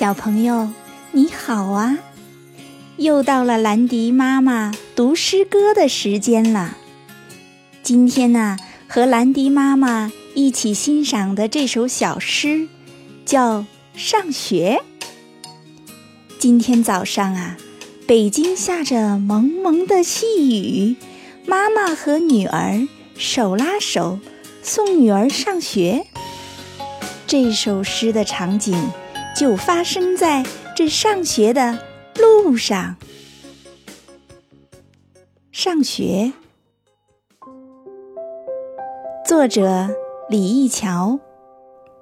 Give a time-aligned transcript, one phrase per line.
[0.00, 0.70] 小朋友，
[1.12, 1.98] 你好啊！
[2.96, 6.74] 又到了兰迪妈妈读诗歌的时间了。
[7.82, 8.56] 今天呢，
[8.88, 12.66] 和兰迪妈妈一起欣赏的这首小诗
[13.26, 13.58] 叫
[13.94, 14.80] 《上学》。
[16.38, 17.58] 今天早上啊，
[18.06, 20.96] 北京下着蒙蒙的细雨，
[21.44, 24.18] 妈妈和女儿手拉手
[24.62, 26.06] 送女儿上学。
[27.26, 28.74] 这首诗的场景。
[29.40, 30.44] 就发生在
[30.76, 31.78] 这上学的
[32.16, 32.96] 路上。
[35.50, 36.30] 上学，
[39.26, 39.88] 作者
[40.28, 41.18] 李义桥，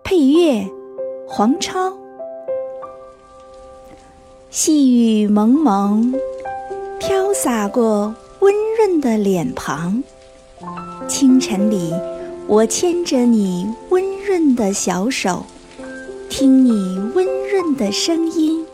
[0.03, 0.69] 配乐
[1.29, 1.97] 黄超。
[4.51, 6.13] 细雨蒙蒙，
[6.99, 10.03] 飘洒过温润的脸庞。
[11.07, 11.95] 清晨里，
[12.49, 15.47] 我牵着你温润的小手。
[16.31, 18.65] 听你温润的声音，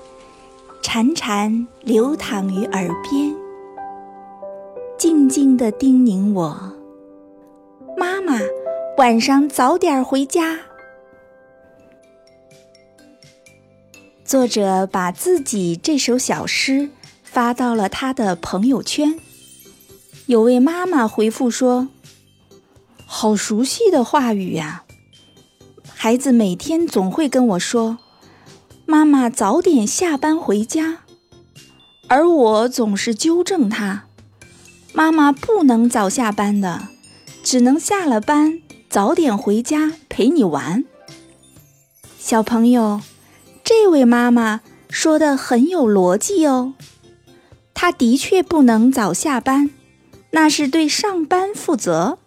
[0.83, 3.35] 潺潺流淌于耳边，
[4.99, 6.73] 静静地叮咛我
[7.97, 8.41] ：“妈妈，
[8.99, 10.59] 晚上早点回家。”
[14.27, 16.91] 作者把自己这首小诗
[17.23, 19.19] 发到了他的朋友圈，
[20.27, 21.89] 有位妈妈回复说
[23.07, 24.84] ：“好熟悉的话语呀。”
[26.05, 27.97] 孩子每天总会跟我说
[28.85, 30.99] ：“妈妈早点下班回家。”
[32.09, 34.05] 而我总是纠正他
[34.93, 36.89] ：“妈妈不能早下班的，
[37.43, 40.85] 只能下了班早点回家陪你玩。”
[42.21, 43.01] 小朋友，
[43.65, 46.75] 这位妈妈说的很有逻辑哦。
[47.73, 49.71] 她的确不能早下班，
[50.33, 52.19] 那是对上班负责，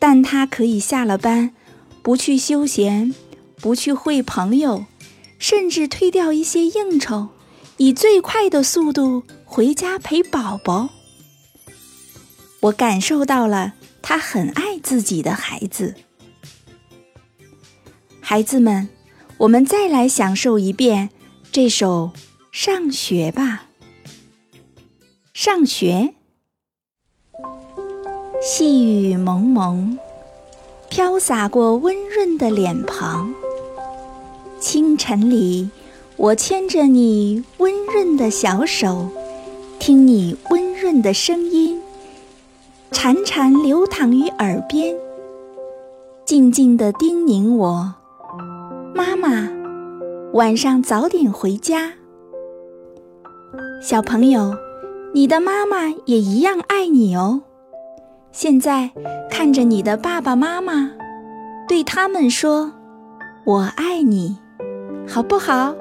[0.00, 1.54] 但她可以下了班。
[2.02, 3.14] 不去休闲，
[3.56, 4.86] 不去会朋友，
[5.38, 7.28] 甚至推掉一些应酬，
[7.76, 10.90] 以最快的速度回家陪宝宝。
[12.60, 15.94] 我感受到了他很爱自己的孩子。
[18.20, 18.88] 孩子们，
[19.38, 21.10] 我们再来享受一遍
[21.50, 22.10] 这首
[22.50, 23.66] 《上学》吧。
[25.34, 26.14] 上学，
[28.42, 29.98] 细雨蒙蒙。
[30.94, 33.32] 飘洒过温润的脸庞。
[34.60, 35.70] 清晨里，
[36.18, 39.08] 我牵着你温润的小手，
[39.78, 41.80] 听你温润的声音，
[42.90, 44.94] 潺潺流淌于耳边，
[46.26, 47.94] 静静地叮咛我
[48.94, 49.48] ：“妈妈，
[50.34, 51.94] 晚上早点回家。”
[53.82, 54.54] 小朋友，
[55.14, 57.40] 你的妈妈也一样爱你哦。
[58.32, 58.90] 现在
[59.30, 60.90] 看着你的爸爸妈妈，
[61.68, 62.72] 对他们说
[63.44, 64.38] ：“我爱你，
[65.06, 65.74] 好不好？”